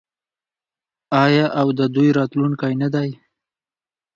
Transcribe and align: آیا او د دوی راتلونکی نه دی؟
آیا 1.23 1.45
او 1.59 1.67
د 1.79 1.81
دوی 1.95 2.09
راتلونکی 2.19 2.73
نه 2.81 2.87
دی؟ 2.93 3.09